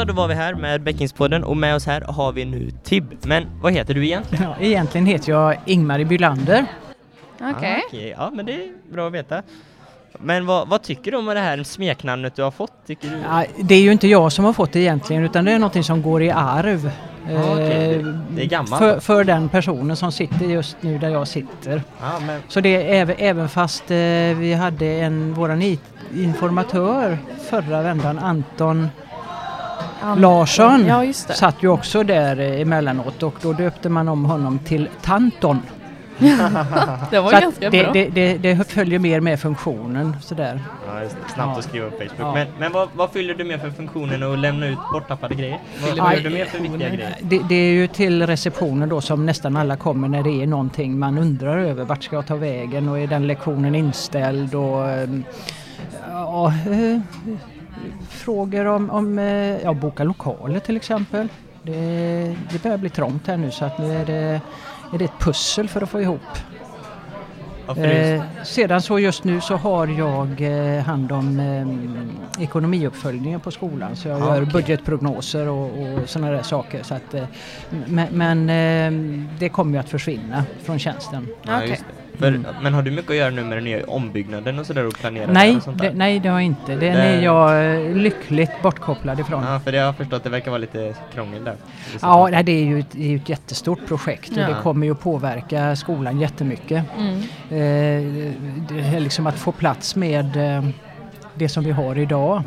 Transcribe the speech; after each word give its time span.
Ja, 0.00 0.04
då 0.04 0.12
var 0.12 0.28
vi 0.28 0.34
här 0.34 0.54
med 0.54 0.82
Bäckingspodden 0.82 1.44
och 1.44 1.56
med 1.56 1.74
oss 1.74 1.86
här 1.86 2.00
har 2.00 2.32
vi 2.32 2.44
nu 2.44 2.70
Tib. 2.84 3.04
Men 3.22 3.46
vad 3.62 3.72
heter 3.72 3.94
du 3.94 4.04
egentligen? 4.06 4.44
Ja, 4.44 4.56
egentligen 4.60 5.06
heter 5.06 5.32
jag 5.32 5.56
Ingmarie 5.66 6.04
Bylander. 6.04 6.64
Okej. 7.40 7.74
Ah, 7.82 7.86
okej. 7.88 8.14
Ja, 8.18 8.30
men 8.34 8.46
det 8.46 8.52
är 8.52 8.92
bra 8.92 9.06
att 9.06 9.12
veta. 9.12 9.42
Men 10.18 10.46
vad, 10.46 10.68
vad 10.68 10.82
tycker 10.82 11.10
du 11.10 11.16
om 11.16 11.26
det 11.26 11.40
här 11.40 11.62
smeknamnet 11.62 12.36
du 12.36 12.42
har 12.42 12.50
fått? 12.50 12.72
Tycker 12.86 13.08
du? 13.10 13.16
Ja, 13.28 13.44
det 13.62 13.74
är 13.74 13.80
ju 13.82 13.92
inte 13.92 14.08
jag 14.08 14.32
som 14.32 14.44
har 14.44 14.52
fått 14.52 14.72
det 14.72 14.80
egentligen 14.80 15.24
utan 15.24 15.44
det 15.44 15.52
är 15.52 15.58
någonting 15.58 15.84
som 15.84 16.02
går 16.02 16.22
i 16.22 16.30
arv. 16.30 16.90
Ah, 17.30 17.52
okej. 17.52 17.94
eh, 17.94 18.06
Det- 18.30 18.42
är 18.42 18.46
gammalt 18.46 18.78
För, 18.78 19.00
för 19.00 19.24
den 19.24 19.48
personen 19.48 19.96
som 19.96 20.12
sitter 20.12 20.44
just 20.46 20.76
nu 20.80 20.98
där 20.98 21.08
jag 21.08 21.28
sitter. 21.28 21.82
Ja, 22.00 22.20
men, 22.26 22.40
Så 22.48 22.60
det 22.60 22.76
är 22.76 22.94
även, 23.00 23.16
även 23.18 23.48
fast 23.48 23.90
eh, 23.90 23.96
vi 24.38 24.54
hade 24.60 24.86
en, 24.86 25.34
våran 25.34 25.76
informatör 26.14 27.18
förra 27.50 27.82
vändan, 27.82 28.18
Anton 28.18 28.78
An- 28.80 28.88
Larsson, 30.16 30.84
Ja, 30.86 31.04
just 31.04 31.28
det. 31.28 31.34
satt 31.34 31.62
ju 31.62 31.68
också 31.68 32.02
där 32.02 32.40
eh, 32.40 32.60
emellanåt 32.60 33.22
och 33.22 33.34
då 33.42 33.52
döpte 33.52 33.88
man 33.88 34.08
om 34.08 34.24
honom 34.24 34.58
till 34.58 34.88
Tanton. 35.02 35.62
Det 37.10 37.20
var 37.20 37.30
Så 37.32 37.40
ganska 37.40 37.70
det, 37.70 37.82
bra. 37.84 37.92
det, 37.92 38.08
det, 38.08 38.36
det 38.38 38.70
följer 38.70 38.98
mer 38.98 39.20
med 39.20 39.40
funktionen 39.40 40.16
sådär. 40.22 40.60
ja, 40.86 41.02
just 41.02 41.16
det. 41.26 41.32
snabbt 41.34 41.50
Ja. 41.54 41.58
att 41.58 41.64
skriva 41.64 41.86
upp 41.86 41.92
Facebook. 41.98 42.14
Ja. 42.18 42.34
Men, 42.34 42.46
men 42.58 42.72
vad, 42.72 42.88
vad 42.94 43.10
fyller 43.10 43.34
du 43.34 43.44
med 43.44 43.60
för 43.60 43.70
funktionen 43.70 44.22
att 44.32 44.38
lämna 44.38 44.66
ut 44.66 44.78
borttappade 44.92 45.34
grejer? 45.34 45.58
Vad 45.96 46.08
Aj. 46.08 46.16
fyller 46.16 46.30
du 46.30 46.36
med 46.36 46.48
för 46.48 46.58
viktiga 46.58 46.88
grejer? 46.88 47.16
Det, 47.20 47.40
det 47.48 47.54
är 47.54 47.72
ju 47.72 47.86
till 47.86 48.26
receptionen 48.26 48.88
då 48.88 49.00
som 49.00 49.26
nästan 49.26 49.56
alla 49.56 49.76
kommer 49.76 50.08
när 50.08 50.22
det 50.22 50.42
är 50.42 50.46
någonting 50.46 50.98
man 50.98 51.18
undrar 51.18 51.58
över. 51.58 51.84
Vart 51.84 52.02
ska 52.02 52.16
jag 52.16 52.26
ta 52.26 52.36
vägen 52.36 52.88
och 52.88 52.98
är 52.98 53.06
den 53.06 53.26
lektionen 53.26 53.74
inställd 53.74 54.54
och 54.54 54.88
ehm, 54.88 55.24
ja, 56.10 56.46
eh, 56.48 57.00
frågor 58.10 58.64
om, 58.66 58.90
om 58.90 59.18
eh, 59.18 59.58
ja, 59.62 59.72
boka 59.74 60.04
lokaler 60.04 60.58
till 60.60 60.76
exempel. 60.76 61.28
Det, 61.62 62.36
det 62.52 62.62
börjar 62.62 62.78
bli 62.78 62.90
trångt 62.90 63.26
här 63.26 63.36
nu 63.36 63.50
så 63.50 63.64
att 63.64 63.78
nu 63.78 63.92
är 63.96 64.06
det, 64.06 64.40
är 64.92 64.98
det 64.98 65.04
ett 65.04 65.18
pussel 65.18 65.68
för 65.68 65.82
att 65.82 65.90
få 65.90 66.00
ihop. 66.00 66.20
Eh, 67.76 68.22
sedan 68.44 68.82
så 68.82 68.98
just 68.98 69.24
nu 69.24 69.40
så 69.40 69.56
har 69.56 69.86
jag 69.86 70.40
eh, 70.40 70.82
hand 70.82 71.12
om 71.12 71.40
eh, 71.40 72.42
ekonomiuppföljningen 72.42 73.40
på 73.40 73.50
skolan 73.50 73.96
så 73.96 74.08
jag 74.08 74.22
Ah, 74.22 74.26
gör 74.34 74.42
okej. 74.42 74.52
budgetprognoser 74.52 75.48
och, 75.48 75.64
och 75.64 76.08
sådana 76.08 76.30
där 76.32 76.42
saker. 76.42 76.82
Så 76.82 76.94
att, 76.94 77.14
eh, 77.14 77.24
men 77.86 78.08
men 78.12 78.50
eh, 78.50 79.16
det 79.38 79.48
kommer 79.48 79.72
ju 79.72 79.78
att 79.78 79.88
försvinna 79.88 80.44
från 80.62 80.78
tjänsten. 80.78 81.28
ja, 81.42 81.56
Okej. 81.56 81.80
För, 82.20 82.28
Mm. 82.28 82.46
Men 82.62 82.74
har 82.74 82.82
du 82.82 82.90
mycket 82.90 83.10
att 83.10 83.16
göra 83.16 83.30
nu 83.30 83.44
med 83.44 83.56
den 83.56 83.64
nya 83.64 83.84
ombyggnaden 83.86 84.58
och 84.58 84.66
sådär 84.66 84.86
och 84.86 84.94
planera 84.94 85.32
Nej, 85.32 85.56
och 85.56 85.62
sånt 85.62 85.78
det, 85.82 85.92
nej, 85.94 86.18
det 86.20 86.28
har 86.28 86.36
jag 86.36 86.46
inte. 86.46 86.72
Den 86.72 86.78
Det- 86.80 86.88
är 86.88 87.20
jag 87.22 87.74
eh, 87.88 87.96
lyckligt 87.96 88.50
bortkopplad 88.62 89.20
ifrån. 89.20 89.44
Ja, 89.44 89.60
för 89.60 89.72
det 89.72 89.78
har 89.78 89.84
jag 89.84 89.96
förstått, 89.96 90.24
det 90.24 90.30
verkar 90.30 90.50
vara 90.50 90.58
lite 90.58 90.94
krångel 91.14 91.44
där. 91.44 91.54
Ja, 92.02 92.28
nej, 92.30 92.44
det 92.44 92.52
är 92.52 92.64
ju 92.64 92.78
ett, 92.80 92.94
är 92.94 93.16
ett 93.16 93.28
jättestort 93.28 93.86
projekt 93.88 94.30
och 94.30 94.38
Ja. 94.38 94.48
det 94.48 94.54
kommer 94.62 94.86
ju 94.86 94.92
att 94.92 95.00
påverka 95.00 95.76
skolan 95.76 96.20
jättemycket. 96.20 96.84
Mm. 96.98 97.16
Eh, 97.50 98.24
det 98.68 98.96
är 98.96 99.00
liksom 99.00 99.26
att 99.26 99.38
få 99.38 99.52
plats 99.52 99.96
med 99.96 100.56
eh, 100.56 100.64
det 101.34 101.48
som 101.48 101.64
vi 101.64 101.70
har 101.70 101.98
idag. 101.98 102.42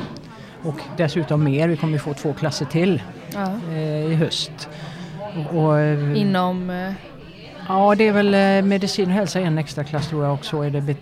Och 0.64 0.76
dessutom 0.98 1.44
mer, 1.44 1.68
vi 1.68 1.78
kommer 1.78 1.94
ju 1.94 2.00
få 2.00 2.14
två 2.14 2.34
klasser 2.34 2.66
till 2.66 3.02
Ja. 3.34 3.52
eh, 3.72 4.12
i 4.12 4.16
höst. 4.16 4.70
Och, 5.52 5.64
och, 5.64 5.80
eh, 5.80 6.18
Inom... 6.22 6.70
ja, 7.68 7.96
det 7.96 8.08
är 8.08 8.12
väl 8.12 8.34
eh, 8.34 8.70
medicin 8.70 9.06
och 9.10 9.16
hälsa 9.16 9.40
en 9.40 9.58
extra 9.58 9.84
klass 9.84 10.10
tror 10.10 10.24
jag 10.26 10.34
och 10.34 10.46
så 10.46 10.62
är 10.62 10.70
det 10.70 10.96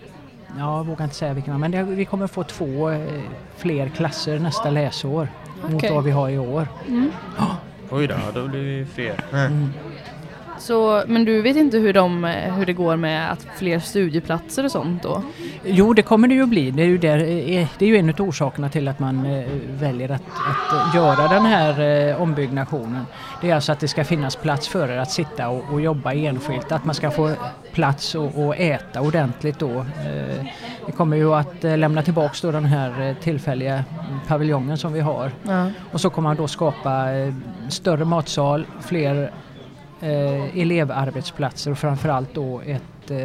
Ja, 0.58 0.76
jag 0.76 0.86
vågar 0.86 1.04
inte 1.04 1.16
säga 1.16 1.34
vilken, 1.34 1.60
men 1.60 1.70
det, 1.70 1.82
vi 1.82 2.04
kommer 2.04 2.26
få 2.26 2.44
två 2.44 2.90
eh, 2.90 3.20
fler 3.56 3.88
klasser 3.88 4.38
nästa 4.38 4.70
läsår 4.70 5.28
mot 5.62 5.74
Okej. 5.74 5.94
vad 5.94 6.04
vi 6.04 6.10
har 6.10 6.28
i 6.28 6.38
år. 6.38 6.68
Mm. 6.88 7.10
Oj 7.90 8.06
då, 8.06 8.14
då 8.34 8.48
blir 8.48 8.60
vi 8.60 8.86
fler. 8.94 9.24
Mm. 9.32 9.72
Så, 10.62 11.02
men 11.06 11.24
du 11.24 11.42
vet 11.42 11.56
inte 11.56 11.78
hur, 11.78 11.92
de, 11.92 12.24
hur 12.56 12.66
det 12.66 12.72
går 12.72 12.96
med 12.96 13.32
att 13.32 13.46
fler 13.56 13.78
studieplatser 13.78 14.64
och 14.64 14.70
sånt 14.70 15.02
då? 15.02 15.22
Jo, 15.64 15.92
det 15.92 16.02
kommer 16.02 16.28
det 16.28 16.34
ju 16.34 16.46
bli. 16.46 16.70
Det 16.70 16.82
är 16.82 16.86
ju, 16.86 16.98
där, 16.98 17.18
eh, 17.18 17.68
det 17.78 17.84
är 17.84 17.88
ju 17.88 17.96
en 17.96 18.08
av 18.08 18.20
orsakerna 18.20 18.68
till 18.68 18.88
att 18.88 18.98
man 18.98 19.26
eh, 19.26 19.44
väljer 19.80 20.08
att, 20.08 20.22
att 20.68 20.94
göra 20.94 21.28
den 21.28 21.44
här 21.44 21.80
eh, 22.10 22.22
ombyggnationen. 22.22 23.06
Det 23.40 23.50
är 23.50 23.54
alltså 23.54 23.72
att 23.72 23.80
det 23.80 23.88
ska 23.88 24.04
finnas 24.04 24.36
plats 24.36 24.68
för 24.68 24.88
er 24.88 24.96
att 24.98 25.10
sitta 25.10 25.48
och, 25.48 25.64
och 25.72 25.80
jobba 25.80 26.12
enskilt, 26.12 26.72
att 26.72 26.84
man 26.84 26.94
ska 26.94 27.10
få 27.10 27.30
plats 27.72 28.14
och, 28.14 28.46
och 28.46 28.56
äta 28.56 29.00
ordentligt 29.00 29.58
då. 29.58 29.86
Vi 30.86 30.92
kommer 30.92 31.16
ju 31.16 31.34
att 31.34 31.62
lämna 31.62 32.02
tillbaks 32.02 32.40
då 32.40 32.50
den 32.50 32.64
här 32.64 33.14
tillfälliga 33.22 33.84
paviljongen 34.28 34.78
som 34.78 34.92
vi 34.92 35.00
har 35.00 35.30
Ja. 35.42 35.70
och 35.92 36.00
så 36.00 36.10
kommer 36.10 36.28
man 36.28 36.36
då 36.36 36.48
skapa 36.48 37.06
större 37.68 38.04
matsal, 38.04 38.66
fler 38.80 39.30
eh, 40.02 40.58
elevarbetsplatser 40.60 41.70
och 41.70 41.78
framförallt 41.78 42.34
då 42.34 42.60
ett 42.66 43.10
eh, 43.10 43.16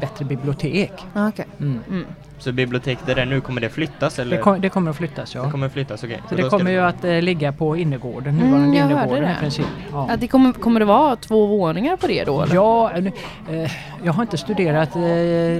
bättre 0.00 0.24
bibliotek. 0.24 0.92
Okej. 1.14 1.46
Mm. 1.60 1.80
Mm. 1.88 2.06
Så 2.38 2.52
biblioteket 2.52 3.06
där 3.06 3.14
det 3.14 3.22
är 3.22 3.26
nu, 3.26 3.40
kommer 3.40 3.60
det 3.60 3.68
flyttas 3.68 4.18
eller? 4.18 4.36
Det, 4.36 4.42
kom, 4.42 4.60
det 4.60 4.68
kommer 4.68 4.90
att 4.90 4.96
flyttas 4.96 5.34
ja. 5.34 5.42
Det 5.42 5.50
kommer 5.50 5.68
flyttas, 5.68 6.04
okej. 6.04 6.22
Så 6.28 6.34
det 6.34 6.42
kommer 6.42 6.70
ju 6.70 6.78
att 6.78 7.04
eh, 7.04 7.22
ligga 7.22 7.52
på 7.52 7.76
innergården, 7.76 8.34
Mm, 8.38 8.46
nuvarande 8.50 8.78
hörde 8.78 8.92
innergården 8.94 9.24
i 9.24 9.28
det. 9.28 9.36
princip. 9.40 9.66
Ja. 9.92 10.06
Ja, 10.10 10.16
det 10.16 10.28
kommer, 10.28 10.52
kommer 10.52 10.80
det 10.80 10.86
vara 10.86 11.16
två 11.16 11.46
våningar 11.46 11.96
på 11.96 12.06
det 12.06 12.24
då? 12.24 12.42
Eller? 12.42 12.54
Ja, 12.54 12.92
nu, 13.00 13.12
eh, 13.50 13.70
jag 14.04 14.12
har 14.12 14.22
inte 14.22 14.38
studerat 14.38 14.96
eh, 14.96 15.00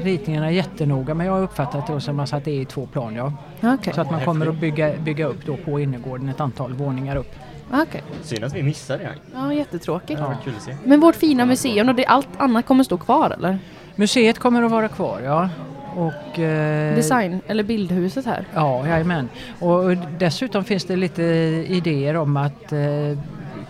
ritningarna 0.05 0.51
jättenoga 0.51 1.15
men 1.15 1.27
jag 1.27 1.33
har 1.33 1.43
uppfattat 1.43 1.87
det 1.87 2.01
som 2.01 2.21
att 2.21 2.45
det 2.45 2.51
är 2.51 2.61
i 2.61 2.65
två 2.65 2.87
plan 2.87 3.15
ja. 3.15 3.33
Okej. 3.63 3.93
Så 3.95 4.01
att 4.01 4.11
man 4.11 4.25
kommer 4.25 4.47
att 4.47 4.61
bygga, 4.61 4.93
bygga 4.99 5.27
upp 5.27 5.47
då 5.47 5.57
på 5.57 5.81
innergården 5.81 6.29
ett 6.29 6.41
antal 6.41 6.73
våningar 6.73 7.17
upp. 7.17 7.35
Okej. 7.73 8.03
Synd 8.23 8.45
att 8.45 8.55
vi 8.55 8.62
missade 8.62 9.03
det. 9.05 9.12
Ja, 9.34 9.53
jättetråkigt. 9.55 10.21
Varit 10.21 10.45
kul 10.45 10.53
att 10.56 10.62
se. 10.62 10.77
Men 10.84 11.01
vårt 11.01 11.17
fina 11.17 11.47
museum, 11.47 11.89
och 11.89 11.95
det, 11.95 12.06
allt 12.06 12.29
annat 12.39 12.67
kommer 12.67 12.84
stå 12.84 12.97
kvar 12.99 13.31
eller? 13.31 13.59
Museet 13.97 14.39
kommer 14.39 14.62
att 14.62 14.71
vara 14.71 14.89
kvar 14.89 15.21
ja. 15.25 15.49
Och, 15.97 16.39
eh, 16.39 16.95
Design, 16.95 17.41
eller 17.47 17.62
bildhuset 17.62 18.27
här? 18.27 18.45
Ja, 18.55 18.87
jajamän. 18.89 19.29
Och 19.59 19.84
och 19.84 19.97
dessutom 20.19 20.65
finns 20.65 20.84
det 20.84 20.97
lite 20.97 21.23
idéer 21.69 22.17
om 22.17 22.37
att 22.37 22.73
eh, 22.73 22.79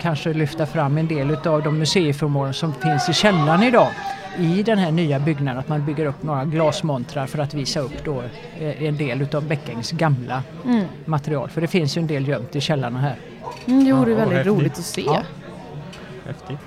kanske 0.00 0.32
lyfta 0.32 0.66
fram 0.66 0.98
en 0.98 1.08
del 1.08 1.30
utav 1.30 1.62
de 1.62 1.78
museiföremål 1.78 2.54
som 2.54 2.72
finns 2.72 3.08
i 3.08 3.12
källaren 3.12 3.62
idag 3.62 3.88
i 4.38 4.62
den 4.62 4.78
här 4.78 4.90
nya 4.90 5.18
byggnaden. 5.18 5.58
Att 5.60 5.68
man 5.68 5.86
bygger 5.86 6.06
upp 6.06 6.22
några 6.22 6.44
glasmontrar 6.44 7.26
för 7.26 7.38
att 7.38 7.54
visa 7.54 7.80
upp 7.80 8.04
då 8.04 8.22
eh, 8.60 8.82
en 8.82 8.96
del 8.96 9.22
utav 9.22 9.44
Bäckängs 9.48 9.90
gamla 9.92 10.42
Mm. 10.64 10.84
material. 11.04 11.48
För 11.50 11.60
det 11.60 11.66
finns 11.66 11.96
ju 11.96 12.00
en 12.00 12.06
del 12.06 12.28
gömt 12.28 12.56
i 12.56 12.60
källarna 12.60 12.98
här. 12.98 13.16
Mm, 13.66 13.84
det 13.84 13.92
vore 13.92 14.10
Ja, 14.10 14.16
väldigt 14.16 14.36
häftigt. 14.36 14.52
roligt 14.52 14.78
att 14.78 14.84
se. 14.84 15.02
Ja. 15.06 15.22
Häftigt. 16.26 16.58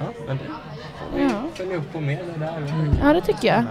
Ja, 0.00 0.12
men 0.26 0.38
Ja. 1.22 1.28
följ 1.54 1.74
upp 1.74 1.92
på 1.92 2.00
mer 2.00 2.18
det 2.34 2.40
där. 2.44 2.62
ja, 3.02 3.12
det 3.12 3.20
tycker 3.20 3.48
jag. 3.48 3.64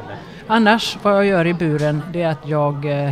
Annars, 0.47 0.97
vad 1.01 1.15
jag 1.15 1.25
gör 1.25 1.47
i 1.47 1.53
buren, 1.53 2.01
det 2.13 2.21
är 2.21 2.27
att 2.29 2.47
jag 2.47 2.85
eh, 2.85 3.11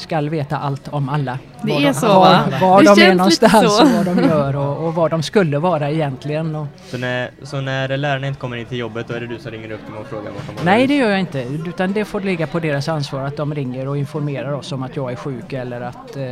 skall 0.00 0.28
veta 0.28 0.56
allt 0.58 0.88
om 0.88 1.08
alla. 1.08 1.38
Det 1.62 1.72
var 1.72 1.80
är 1.80 1.86
de, 1.86 1.94
så, 1.94 2.06
var, 2.06 2.14
va? 2.14 2.44
var 2.60 2.82
Det 2.82 2.94
de 2.94 3.02
är 3.02 3.14
någonstans 3.14 3.76
så. 3.76 3.82
och 3.82 3.88
vad 3.88 4.16
de 4.16 4.28
gör 4.28 4.56
och, 4.56 4.86
och 4.86 4.94
vad 4.94 5.10
de 5.10 5.22
skulle 5.22 5.58
vara 5.58 5.90
egentligen. 5.90 6.56
Och, 6.56 6.66
Så 6.90 6.98
när, 6.98 7.30
så 7.42 7.60
när 7.60 7.96
lärarna 7.96 8.26
inte 8.26 8.40
kommer 8.40 8.56
in 8.56 8.66
till 8.66 8.78
jobbet, 8.78 9.08
då 9.08 9.14
är 9.14 9.20
det 9.20 9.26
du 9.26 9.38
som 9.38 9.50
ringer 9.50 9.70
upp 9.70 9.86
dem 9.86 9.96
och 9.96 10.06
frågar 10.06 10.30
vart 10.30 10.46
de 10.46 10.58
har 10.58 10.64
Nej, 10.64 10.86
det 10.86 10.94
gör 10.96 11.10
jag 11.10 11.20
inte. 11.20 11.46
Utan 11.66 11.92
det 11.92 12.04
får 12.04 12.20
ligga 12.20 12.46
på 12.46 12.60
deras 12.60 12.88
ansvar 12.88 13.22
att 13.22 13.36
de 13.36 13.54
ringer 13.54 13.88
och 13.88 13.98
informerar 13.98 14.52
oss 14.52 14.72
om 14.72 14.82
att 14.82 14.96
jag 14.96 15.12
är 15.12 15.16
sjuk 15.16 15.52
eller 15.52 15.80
att 15.80 16.16
eh, 16.16 16.22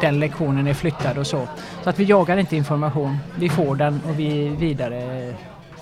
den 0.00 0.20
lektionen 0.20 0.66
är 0.66 0.74
flyttad 0.74 1.18
och 1.18 1.26
så. 1.26 1.48
Så 1.84 1.90
att 1.90 1.98
vi 1.98 2.04
jagar 2.04 2.36
inte 2.36 2.56
information. 2.56 3.18
Vi 3.38 3.48
får 3.48 3.76
den 3.76 4.00
och 4.08 4.18
vi 4.18 4.48
vidare 4.48 5.32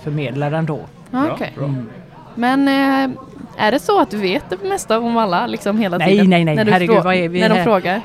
förmedlar 0.03 0.51
den 0.51 0.65
då. 0.65 0.79
Okej. 1.13 1.53
bra. 1.57 1.65
Mm. 1.65 1.89
Men 2.35 2.67
eh, 2.67 3.17
är 3.57 3.71
det 3.71 3.79
så 3.79 3.99
att 4.01 4.11
du 4.11 4.17
vet 4.17 4.49
det 4.49 4.63
mesta 4.69 4.99
om 4.99 5.17
alla 5.17 5.47
liksom 5.47 5.77
hela 5.77 5.97
Nej, 5.97 6.09
tiden? 6.11 6.29
nej, 6.29 6.45
nej. 6.45 6.55
När, 6.55 6.65
du 6.65 6.71
Herregud, 6.71 7.03
vad 7.03 7.15
är 7.15 7.29
vi 7.29 7.39
när 7.39 7.49
de 7.49 7.55
här? 7.55 7.63
frågar? 7.63 8.01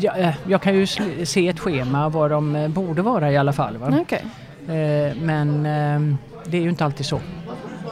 Jag, 0.00 0.20
eh, 0.20 0.34
jag 0.48 0.62
kan 0.62 0.74
ju 0.74 0.86
se 1.26 1.48
ett 1.48 1.60
schema 1.60 2.08
var 2.08 2.28
de 2.28 2.56
eh, 2.56 2.68
borde 2.68 3.02
vara 3.02 3.30
i 3.32 3.36
alla 3.36 3.52
fall. 3.52 3.76
Va? 3.76 3.98
Okej. 4.00 4.24
Eh, 4.68 5.16
Men 5.22 5.66
eh, 5.66 6.16
det 6.46 6.56
är 6.56 6.62
ju 6.62 6.68
inte 6.68 6.84
alltid 6.84 7.06
så. 7.06 7.20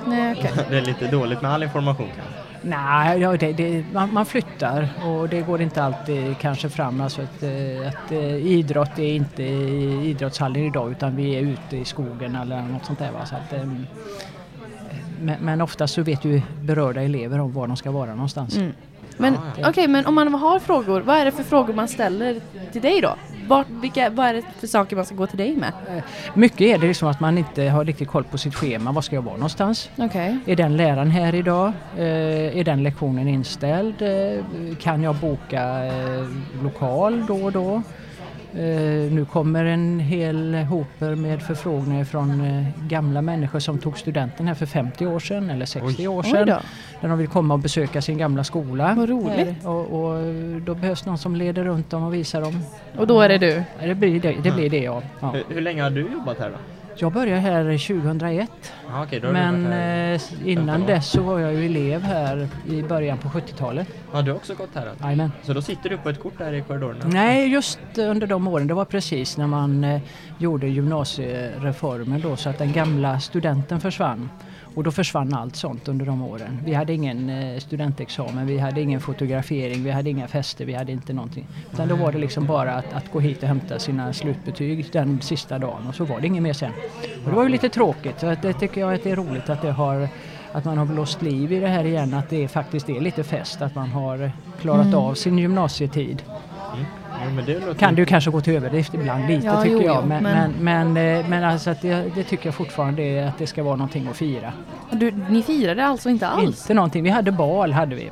Nej, 0.07 0.35
okej. 0.39 0.51
Det 0.71 0.79
är 0.79 0.83
lite 0.83 1.07
dåligt 1.07 1.43
med 1.43 1.51
all 1.51 1.63
information 1.63 2.07
kanske. 2.17 2.33
Nej, 2.65 3.21
ja, 3.21 3.37
det, 3.37 3.53
det, 3.53 3.85
man, 3.93 4.13
man 4.15 4.27
flyttar 4.27 4.89
och 5.07 5.29
det 5.29 5.41
går 5.41 5.61
inte 5.63 5.83
alltid 5.83 6.39
kanske 6.39 6.69
fram. 6.69 7.01
Alltså 7.01 7.23
att, 7.23 7.43
att 7.87 8.13
idrott 8.43 8.99
är 8.99 9.15
inte 9.15 9.43
i 9.43 10.05
idrottshallen 10.11 10.63
idag 10.65 10.91
utan 10.91 11.17
vi 11.17 11.35
är 11.35 11.41
ute 11.41 11.77
i 11.77 11.85
skogen 11.85 12.37
eller 12.37 12.63
något 12.63 12.85
sånt 12.87 12.99
där. 12.99 13.11
Va? 13.13 13.27
Så 13.27 13.35
att, 13.35 13.53
ehm, 13.53 13.87
men, 15.23 15.41
men 15.41 15.61
ofta 15.61 15.87
så 15.87 16.03
vet 16.03 16.25
ju 16.25 16.43
berörda 16.63 17.03
elever 17.03 17.39
om 17.39 17.53
var 17.53 17.67
de 17.67 17.77
ska 17.77 17.91
vara 17.91 18.15
någonstans. 18.15 18.57
Mm. 18.57 18.73
Men 19.17 19.37
okej, 19.67 19.89
men 19.89 20.07
om 20.07 20.15
man 20.15 20.35
har 20.35 20.59
frågor, 20.59 21.01
vad 21.01 21.17
är 21.17 21.25
det 21.25 21.33
för 21.33 21.43
frågor 21.43 21.75
man 21.75 21.89
ställer 21.89 22.41
till 22.73 22.83
dig 22.83 23.01
då? 23.01 23.17
vart, 23.49 23.67
vilka, 23.71 24.11
vad 24.11 24.27
är 24.27 24.35
det 24.35 24.43
för 24.59 24.67
saker 24.67 24.97
man 24.97 25.05
ska 25.05 25.15
gå 25.15 25.27
till 25.27 25.39
dig 25.39 25.57
med? 25.57 25.73
Mycket 26.35 26.61
är 26.61 26.79
det 26.79 26.87
liksom 26.87 27.09
att 27.09 27.21
man 27.21 27.39
inte 27.39 27.63
har 27.63 27.85
riktigt 27.85 28.09
koll 28.09 28.25
på 28.25 28.39
sitt 28.39 28.55
schema. 28.55 28.93
Var 28.93 29.03
ska 29.03 29.15
jag 29.15 29.23
vara 29.23 29.35
någonstans? 29.35 29.91
Okej. 29.97 30.39
Är 30.47 30.57
den 30.57 30.77
läraren 30.77 31.11
här 31.11 31.35
idag? 31.35 31.73
Eh, 31.97 32.59
är 32.59 32.65
den 32.65 32.83
lektionen 32.83 33.29
inställd? 33.29 34.03
Eh, 34.03 34.77
kan 34.77 35.03
jag 35.03 35.17
boka 35.17 35.85
eh, 35.85 36.27
lokal 36.63 37.27
då 37.27 37.45
och 37.45 37.53
då? 37.53 37.83
Eh, 38.54 39.12
nu 39.12 39.26
kommer 39.32 39.64
en 39.64 40.00
hel 40.00 40.54
hoper 40.54 41.14
med 41.14 41.43
förfrågningar 41.43 42.04
från 42.04 42.40
eh, 42.40 42.64
gamla 42.88 43.22
människor 43.22 43.58
som 43.58 43.78
tog 43.78 43.99
studenten 43.99 44.46
här 44.49 44.54
för 44.54 44.66
50 44.66 45.06
år 45.06 45.20
sedan 45.20 45.50
eller 45.50 45.66
60 45.66 46.08
år 46.08 46.22
Oj 46.25 46.31
sedan. 46.31 46.46
då. 46.46 46.60
Där 47.00 47.08
de 47.08 47.19
vill 47.19 47.28
komma 47.28 47.54
och 47.54 47.60
besöka 47.60 48.02
sin 48.02 48.19
gamla 48.19 48.44
skola. 48.44 48.94
Vad 48.96 49.08
roligt. 49.08 49.49
Eh, 49.64 49.70
och, 49.70 50.04
och 50.04 50.34
då 50.60 50.75
behövs 50.75 51.06
någon 51.06 51.19
som 51.19 51.37
leder 51.37 51.64
runt 51.64 51.90
dem 51.90 52.02
och 52.02 52.14
visar 52.14 52.40
dem. 52.40 52.58
Och 52.99 53.06
då 53.06 53.20
är 53.20 53.28
det 53.28 53.38
du? 53.38 53.62
Ja, 53.81 53.87
Det 53.87 53.94
blir 53.94 54.20
det, 54.20 54.32
det, 54.43 54.50
blir 54.50 54.70
det 54.70 54.82
ja. 54.82 55.02
ja. 55.20 55.31
Hur, 55.31 55.44
hur 55.54 55.60
länge 55.60 55.82
har 55.82 55.90
du 55.90 56.00
jobbat 56.12 56.38
här 56.38 56.50
då? 56.50 56.56
Jag 56.97 57.12
började 57.12 57.41
här 57.41 57.62
2001 57.79 58.50
Ja, 58.89 59.03
okej, 59.05 59.21
då 59.21 59.27
har 59.27 59.35
du 59.35 59.41
men 59.41 59.67
här. 59.67 60.15
eh, 60.15 60.21
innan 60.49 60.67
15 60.67 60.83
år. 60.83 60.87
dess 60.87 61.11
så 61.11 61.23
var 61.23 61.39
jag 61.39 61.55
ju 61.55 61.67
elev 61.67 62.03
här 62.03 62.49
i 62.69 62.83
början 62.83 63.19
på 63.19 63.29
70-talet. 63.29 63.89
Har 64.11 64.23
du 64.23 64.33
också 64.33 64.55
gått 64.55 64.69
här? 64.75 64.91
Jajamän. 65.03 65.33
Så 65.43 65.53
då 65.53 65.62
sitter 65.62 65.91
du 65.91 65.99
på 65.99 66.09
ett 66.09 66.23
kort 66.23 66.33
här 66.39 66.53
i 66.53 66.62
korridoren? 66.62 66.97
Nej, 67.05 67.49
just 67.49 67.79
under 67.99 68.27
de 68.27 68.49
åren, 68.49 68.67
det 68.67 68.75
var 68.75 68.85
precis 68.85 69.37
när 69.37 69.47
man 69.47 69.85
eh, 69.85 70.00
gjorde 70.39 70.67
gymnasiereformen 70.69 72.21
då 72.21 72.37
så 72.37 72.49
att 72.50 72.59
den 72.59 72.73
gamla 72.73 73.21
studenten 73.21 73.81
försvann. 73.81 74.31
Och 74.75 74.85
då 74.85 74.91
försvann 74.91 75.35
allt 75.35 75.57
sånt 75.57 75.89
under 75.89 76.07
de 76.07 76.23
åren. 76.23 76.59
Vi 76.65 76.75
hade 76.75 76.93
ingen 76.93 77.31
eh, 77.31 77.59
studentexamen, 77.59 78.47
vi 78.47 78.59
hade 78.59 78.81
ingen 78.81 79.01
fotografering, 79.01 79.85
vi 79.85 79.91
hade 79.91 80.11
inga 80.11 80.29
fester, 80.29 80.65
vi 80.65 80.75
hade 80.75 80.93
inte 80.93 81.13
någonting. 81.13 81.47
Utan 81.73 81.89
då 81.89 81.97
var 81.97 82.13
det 82.13 82.19
liksom 82.19 82.47
bara 82.47 82.75
att, 82.75 82.93
att 82.93 83.13
gå 83.13 83.21
hit 83.21 83.43
och 83.43 83.49
hämta 83.49 83.79
sina 83.79 84.13
slutbetyg 84.13 84.87
den 84.93 85.21
sista 85.21 85.59
dagen 85.59 85.87
och 85.89 85.95
så 85.95 86.05
var 86.05 86.21
det 86.21 86.27
inget 86.27 86.43
mer 86.43 86.53
sen. 86.53 86.73
Och 87.25 87.31
det 87.31 87.37
var 87.37 87.43
ju 87.43 87.49
lite 87.49 87.69
tråkigt, 87.69 88.21
så 88.21 88.37
det 88.43 88.53
tycker 88.53 88.81
jag 88.81 88.95
att 88.95 89.05
det 89.05 89.11
är 89.11 89.17
roligt 89.17 89.51
att 89.51 89.63
det 89.63 89.73
har 89.73 90.09
att 90.53 90.65
man 90.65 90.79
har 90.79 90.87
blåst 90.87 91.23
liv 91.23 91.53
i 91.53 91.61
det 91.61 91.69
här 91.69 91.85
igen, 91.85 92.15
att 92.15 92.31
det 92.31 92.49
faktiskt 92.49 92.89
är 92.89 93.01
lite 93.01 93.25
fest, 93.25 93.63
att 93.63 93.75
man 93.75 93.89
har 93.89 94.33
klarat 94.61 94.95
av 94.95 95.15
sin 95.15 95.39
gymnasietid. 95.39 96.23
Mm. 97.23 97.29
Ja, 97.29 97.35
men 97.35 97.45
det 97.45 97.67
låter 97.67 97.81
Kan 97.81 97.95
du 97.95 98.07
kanske 98.07 98.31
gå 98.31 98.41
till 98.41 98.55
överdrift 98.57 98.95
ibland 98.95 99.27
lite 99.29 99.47
Ja, 99.47 99.63
tycker 99.63 99.77
jo, 99.77 99.83
jag. 99.83 100.07
Men, 100.07 100.23
men, 100.23 100.53
men- 100.61 100.93
men, 100.95 101.19
eh, 101.21 101.29
men 101.29 101.45
alltså 101.45 101.71
att 101.71 101.81
det, 101.83 102.15
det 102.15 102.23
tycker 102.25 102.47
jag 102.47 102.55
fortfarande 102.55 103.03
är 103.03 103.27
att 103.29 103.39
det 103.39 103.47
ska 103.47 103.63
vara 103.63 103.77
någonting 103.77 104.09
att 104.11 104.17
fira. 104.17 104.53
du 104.91 105.11
ni 105.29 105.43
firade 105.43 105.85
alltså 105.87 106.09
inte 106.11 106.27
alls? 106.29 106.61
Inte 106.63 106.75
någonting. 106.75 107.03
Vi 107.05 107.11
hade 107.11 107.33
bal 107.33 107.73
hade 107.73 107.95
vi. 107.95 108.11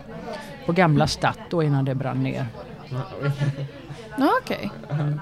På 0.66 0.72
gamla 0.72 1.06
Statt 1.06 1.38
då 1.50 1.62
innan 1.62 1.84
det 1.84 1.94
brann 1.94 2.22
ner. 2.22 2.46
Ja, 4.18 4.30
okej. 4.42 4.70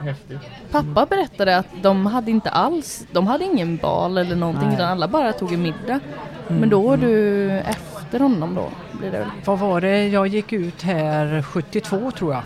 Häftigt. 0.03 0.39
Pappa 0.71 1.07
berättade 1.07 1.57
att 1.57 1.67
de 1.83 2.07
hade 2.07 2.31
inte 2.31 2.51
alls, 2.51 3.07
de 3.13 3.27
hade 3.27 3.45
ingen 3.45 3.77
bal 3.77 4.19
eller 4.19 4.37
någonting 4.37 4.67
Nej. 4.67 4.75
utan 4.75 4.89
alla 4.89 5.09
bara 5.09 5.33
tog 5.33 5.53
en 5.53 5.63
middag. 5.63 6.01
Mm, 6.49 6.61
Men 6.61 6.69
då 6.69 6.83
var 6.83 6.97
du 6.97 7.51
efter 7.59 8.21
honom 8.21 8.55
då? 8.55 8.69
Blir 8.99 9.11
det 9.11 9.19
väl? 9.19 9.29
Vad 9.45 9.59
var 9.59 9.81
det? 9.81 10.09
Jag 10.09 10.27
gick 10.27 10.53
ut 10.53 10.83
här 10.83 11.43
72 11.43 12.11
tror 12.11 12.33
jag. 12.35 12.43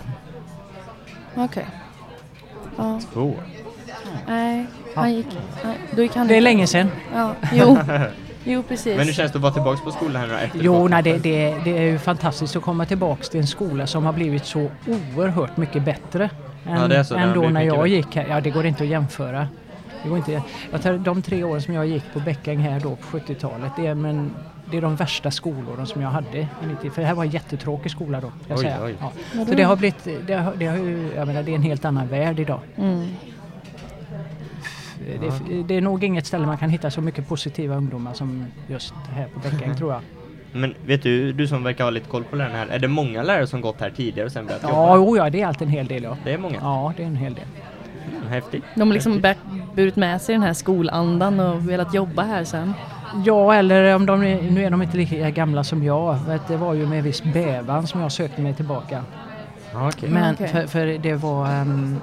Okej. 1.36 1.66
Ja, 2.76 3.00
Två. 3.12 3.34
nej, 4.28 4.66
han 4.94 5.14
gick, 5.14 5.26
nej, 5.64 5.76
då 5.90 6.02
gick 6.02 6.16
han 6.16 6.26
Det 6.28 6.36
är 6.36 6.40
länge 6.40 6.66
sedan. 6.66 6.90
Ja, 7.14 7.34
jo, 7.52 7.78
jo 8.44 8.62
precis. 8.62 8.96
Men 8.96 9.06
hur 9.06 9.12
känns 9.12 9.32
det 9.32 9.36
att 9.38 9.42
vara 9.42 9.52
tillbaka 9.52 9.80
på 9.84 9.90
skolan 9.90 10.16
här 10.16 10.26
nu 10.26 10.32
då, 10.32 10.38
efter 10.38 10.58
Jo, 10.62 10.88
nej, 10.88 11.02
det, 11.02 11.18
det, 11.18 11.54
det 11.64 11.78
är 11.78 11.82
ju 11.82 11.98
fantastiskt 11.98 12.56
att 12.56 12.62
komma 12.62 12.84
tillbaks 12.86 13.28
till 13.28 13.40
en 13.40 13.46
skola 13.46 13.86
som 13.86 14.04
har 14.04 14.12
blivit 14.12 14.44
så 14.46 14.70
oerhört 15.16 15.56
mycket 15.56 15.82
bättre 15.82 16.30
än, 16.66 16.90
Ja, 16.90 17.16
än 17.18 17.34
då 17.34 17.48
när 17.48 17.62
jag 17.62 17.76
bättre. 17.76 17.88
gick 17.88 18.16
här. 18.16 18.26
Ja, 18.28 18.40
det 18.40 18.50
går 18.50 18.66
inte 18.66 18.82
att 18.82 18.88
jämföra. 18.88 19.48
Det 20.02 20.08
går 20.08 20.18
inte, 20.18 20.42
jag 20.70 20.82
tar, 20.82 20.98
de 20.98 21.22
tre 21.22 21.44
åren 21.44 21.62
som 21.62 21.74
jag 21.74 21.86
gick 21.86 22.12
på 22.12 22.20
Bäckäng 22.20 22.58
här 22.58 22.80
då 22.80 22.96
på 22.96 23.18
70-talet, 23.18 23.72
det 23.76 23.86
är, 23.86 23.94
men, 23.94 24.30
det 24.70 24.76
är 24.76 24.82
de 24.82 24.96
värsta 24.96 25.30
skolåren 25.30 25.86
som 25.86 26.02
jag 26.02 26.08
hade. 26.08 26.48
För 26.94 27.00
det 27.02 27.06
här 27.08 27.14
var 27.14 27.24
en 27.24 27.30
jättetråkig 27.30 27.90
skola 27.92 28.20
då. 28.20 28.32
Jag 28.48 28.58
Oj, 28.58 28.64
säga. 28.64 28.78
oj. 28.84 28.94
Ja. 29.00 29.12
Så 29.46 29.54
det 29.54 29.62
har 29.62 29.76
blivit, 29.76 30.08
det 30.26 30.34
har, 30.34 30.52
det 30.56 30.66
har 30.66 30.76
ju, 30.76 31.12
jag 31.16 31.26
menar 31.26 31.42
det 31.42 31.50
är 31.50 31.54
en 31.54 31.62
helt 31.62 31.84
annan 31.84 32.08
värld 32.08 32.40
idag. 32.40 32.60
Mm. 32.76 33.06
Det, 35.20 35.62
det 35.62 35.74
är 35.74 35.80
nog 35.80 36.04
inget 36.04 36.26
ställe 36.26 36.46
man 36.46 36.58
kan 36.58 36.70
hitta 36.70 36.90
så 36.90 37.00
mycket 37.00 37.28
positiva 37.28 37.76
ungdomar 37.76 38.14
som 38.14 38.46
just 38.68 38.94
här 39.10 39.26
på 39.34 39.40
Bäckäng 39.40 39.76
tror 39.76 39.92
jag. 39.92 40.00
Men 40.52 40.74
vet 40.86 41.02
du, 41.02 41.32
du 41.32 41.46
som 41.46 41.62
verkar 41.64 41.84
ha 41.84 41.90
lite 41.90 42.08
koll 42.08 42.24
på 42.24 42.36
lärarna 42.36 42.56
här, 42.58 42.66
är 42.66 42.78
det 42.78 42.88
många 42.88 43.22
lärare 43.22 43.46
som 43.46 43.60
gått 43.60 43.80
här 43.80 43.90
tidigare 43.90 44.26
och 44.26 44.32
sen 44.32 44.46
börjat 44.46 44.62
Ja, 44.62 44.96
jobba? 44.96 44.96
jo, 44.96 45.16
ja, 45.16 45.30
det 45.30 45.40
är 45.40 45.46
alltid 45.46 45.68
en 45.68 45.72
hel 45.74 45.86
del 45.86 46.02
ja. 46.02 46.16
Det 46.24 46.32
är 46.32 46.38
många? 46.38 46.58
Ja, 46.60 46.92
det 46.96 47.02
är 47.02 47.06
en 47.06 47.16
hel 47.16 47.34
del. 47.34 47.44
Mm, 48.16 48.28
häftigt. 48.28 48.64
De 48.74 48.88
har 48.88 48.94
liksom 48.94 49.12
Häftigt. 49.12 49.61
Burit 49.74 49.96
med 49.96 50.22
sig 50.22 50.34
den 50.34 50.42
här 50.42 50.52
skolandan 50.52 51.40
och 51.40 51.68
velat 51.70 51.94
jobba 51.94 52.22
här 52.22 52.44
sen. 52.44 52.74
Ja, 53.24 53.54
eller 53.54 53.94
om 53.94 54.06
de 54.06 54.20
nu 54.20 54.64
är 54.64 54.70
de 54.70 54.82
inte 54.82 54.96
lika 54.96 55.30
gamla 55.30 55.64
som 55.64 55.82
jag. 55.84 56.18
Det 56.48 56.56
var 56.56 56.74
ju 56.74 56.86
med 56.86 57.02
viss 57.02 57.22
bävan 57.22 57.86
som 57.86 58.00
jag 58.00 58.12
sökte 58.12 58.42
mig 58.42 58.54
tillbaka. 58.54 59.02
Okej. 59.74 60.08
Men 60.10 60.34
okej. 60.34 60.48
för, 60.48 60.66
för 60.66 60.86
det 60.86 61.14
var... 61.14 61.46
ehm, 61.46 61.96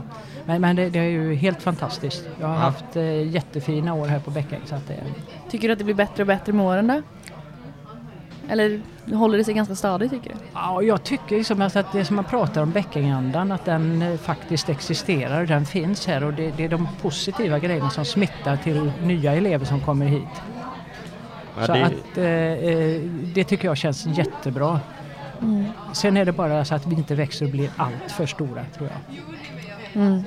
men 0.46 0.62
men 0.62 0.76
det, 0.76 0.90
det 0.90 1.00
är 1.00 1.04
ju 1.04 1.34
helt 1.36 1.62
fantastiskt. 1.62 2.28
Jag 2.40 2.48
har 2.48 2.54
Ja. 2.56 2.60
haft 2.62 2.96
eh, 2.96 3.28
jättefina 3.28 3.94
år 3.94 4.08
här 4.08 4.20
på 4.20 4.32
Bäckäng. 4.32 4.62
Så 4.66 4.76
att 4.76 4.88
det, 4.88 4.96
Tycker 5.50 5.68
du 5.68 5.72
att 5.72 5.78
det 5.78 5.86
blir 5.86 5.96
bättre 5.96 6.24
och 6.24 6.28
bättre 6.28 6.54
med 6.54 6.66
åren 6.66 6.88
då? 6.88 7.02
Eller 8.50 8.82
håller 9.14 9.38
det 9.38 9.44
sig 9.44 9.54
ganska 9.54 9.76
stadigt 9.76 10.12
tycker 10.12 10.30
du? 10.30 10.36
ja, 10.54 10.82
jag 10.82 11.04
tycker 11.04 11.38
liksom 11.38 11.62
att 11.62 11.92
det 11.92 12.06
som 12.06 12.16
man 12.16 12.26
pratar 12.26 12.62
om 12.62 12.72
Bäckängandan, 12.72 13.52
att 13.52 13.66
den 13.66 14.02
eh, 14.02 14.18
faktiskt 14.18 14.70
existerar, 14.70 15.46
den 15.46 15.66
finns 15.66 16.08
här 16.08 16.24
och 16.24 16.34
det, 16.34 16.54
det 16.58 16.66
är 16.66 16.70
de 16.70 16.88
positiva 17.02 17.60
grejerna 17.60 17.90
som 17.90 18.06
smittar 18.06 18.58
till 18.58 18.92
nya 19.04 19.34
elever 19.34 19.66
som 19.66 19.82
kommer 19.82 20.06
hit. 20.06 20.42
Ja, 21.60 21.66
så 21.66 21.74
det, 21.74 21.86
att 21.86 22.18
eh, 22.18 22.26
eh, 22.26 23.02
det 23.36 23.44
tycker 23.44 23.68
jag 23.68 23.78
känns 23.78 24.06
jättebra. 24.06 24.80
Mm. 25.42 25.66
Sen 25.94 26.18
är 26.18 26.26
det 26.26 26.32
bara 26.32 26.66
så 26.66 26.76
att 26.76 26.88
vi 26.88 26.96
inte 26.96 27.16
växer 27.16 27.46
och 27.46 27.52
blir 27.52 27.70
allt 27.78 28.12
för 28.12 28.26
stora 28.26 28.66
tror 28.78 28.90
jag. 28.90 29.18
Mm. 30.04 30.24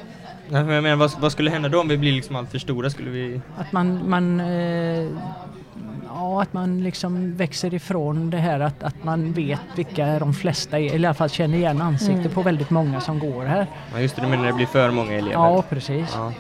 Nej, 0.49 0.65
men 0.65 0.75
jag 0.75 0.83
menar, 0.83 0.97
vad, 0.97 1.21
vad 1.21 1.33
skulle 1.33 1.51
hända 1.51 1.69
då 1.69 1.81
om 1.81 1.89
vi 1.89 1.99
blir 1.99 2.13
liksom 2.13 2.37
allt 2.37 2.51
för 2.51 2.59
stora? 2.59 2.91
Skulle 2.91 3.11
vi... 3.11 3.41
Att 3.59 3.73
man, 3.73 4.11
man 4.11 4.41
eh, 4.41 5.09
ja, 6.33 6.43
att 6.43 6.53
man 6.53 6.83
liksom 6.83 7.37
växer 7.37 7.75
ifrån 7.75 8.31
det 8.31 8.39
här 8.39 8.61
att, 8.61 8.83
att 8.83 9.05
man 9.05 9.33
vet 9.33 9.61
vilka 9.77 10.19
de 10.19 10.35
flesta 10.35 10.79
är, 10.79 10.87
eller 10.87 10.99
i 10.99 11.07
alla 11.07 11.15
fall 11.15 11.31
känner 11.31 11.59
igen 11.59 11.81
ansiktet 11.81 12.19
Mm. 12.21 12.33
på 12.33 12.43
väldigt 12.43 12.71
många 12.71 13.01
som 13.01 13.19
går 13.19 13.45
här. 13.45 13.67
Ja, 13.95 14.01
just 14.01 14.17
det, 14.17 14.23
du 14.23 14.29
menar 14.29 14.47
det 14.47 14.53
blir 14.53 14.67
för 14.67 14.91
många 14.91 15.13
elever? 15.13 15.33
Ja, 15.33 15.63
precis. 15.69 16.09
Ja. 16.15 16.33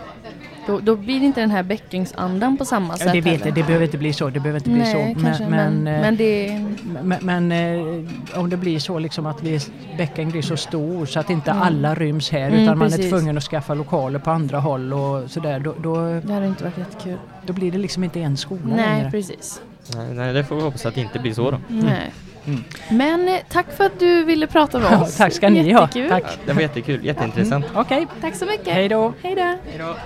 Då, 0.67 0.79
då 0.79 0.97
blir 0.97 1.21
det 1.21 1.27
inte 1.27 1.41
den 1.41 1.51
här 1.51 1.63
bäckingsandan 1.63 2.57
på 2.57 2.65
samma 2.65 2.89
Ja, 2.93 2.97
sätt 2.97 3.13
det 3.13 3.21
vet 3.21 3.33
heller. 3.33 3.47
jag, 3.47 3.55
det 3.55 3.63
behöver 3.63 3.85
inte 3.85 3.99
bli 3.99 4.13
så. 4.13 4.31
Det 4.31 4.41
behöver 4.41 4.59
inte 4.61 4.71
bli 4.71 4.79
Nej, 4.79 5.15
så. 5.19 5.21
kanske, 5.25 5.47
men, 5.49 5.83
men, 5.83 6.05
eh, 6.05 6.13
det... 6.13 6.67
men, 7.03 7.19
men 7.49 7.53
eh, 7.53 8.41
om 8.41 8.51
det 8.51 8.57
blir 8.57 8.79
så 8.79 8.99
liksom 8.99 9.27
att 9.27 9.43
vi, 9.43 9.59
bäcken 9.99 10.31
blir 10.31 10.43
så 10.43 10.57
stor 10.57 11.07
så 11.07 11.21
att 11.21 11.31
inte 11.31 11.51
Mm. 11.51 11.63
alla 11.63 11.95
ryms 11.95 12.31
här 12.31 12.49
Mm, 12.49 12.61
utan 12.63 12.79
man 12.79 12.89
precis. 12.89 13.07
är 13.07 13.11
tvungen 13.11 13.37
att 13.39 13.45
skaffa 13.45 13.75
lokaler 13.75 14.19
på 14.19 14.31
andra 14.31 14.59
håll 14.61 14.93
och 14.93 15.31
sådär. 15.31 15.59
Då, 15.61 15.75
då, 15.83 16.21
Det 16.21 16.33
hade 16.33 16.47
inte 16.47 16.65
varit 16.65 16.79
jättekul. 16.79 17.19
då 17.47 17.53
blir 17.53 17.73
det 17.73 17.79
liksom 17.79 18.05
inte 18.05 18.21
en 18.21 18.37
skola 18.37 18.61
Nej, 18.77 18.77
längre. 18.97 19.11
precis. 19.11 19.61
Nej, 19.97 20.07
nej, 20.15 20.33
det 20.33 20.45
får 20.45 20.57
vi 20.57 20.63
hoppas 20.63 20.87
att 20.87 20.95
det 20.95 21.01
inte 21.01 21.19
blir 21.19 21.35
så 21.35 21.51
då. 21.51 21.61
Nej. 21.69 22.13
Mm. 22.47 22.65
Men 22.91 23.29
eh, 23.29 23.41
tack 23.49 23.67
för 23.77 23.85
att 23.85 23.99
du 24.01 24.25
ville 24.25 24.47
prata 24.47 24.79
med 24.79 25.03
oss. 25.03 25.17
tack 25.17 25.33
ska 25.33 25.49
ni 25.49 25.73
ha. 25.73 25.81
Jättekul. 25.81 26.09
Tack. 26.11 26.23
Ja, 26.27 26.31
det 26.47 26.53
var 26.53 26.61
jättekul, 26.61 27.05
jätteintressant. 27.05 27.65
Okej, 27.75 28.07
Tack 28.21 28.35
så 28.35 28.45
mycket. 28.47 28.75
hej 28.75 28.89
då. 28.89 29.13
Hej 29.23 29.35
då. 29.35 29.41
Hej 29.43 29.59
då. 29.79 29.97